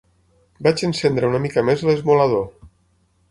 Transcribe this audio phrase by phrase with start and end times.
[0.67, 2.43] Vaig encendre una mica més l'esmolador.